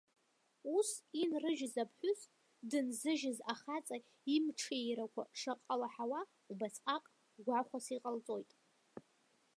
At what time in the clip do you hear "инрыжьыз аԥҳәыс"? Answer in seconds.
1.21-2.21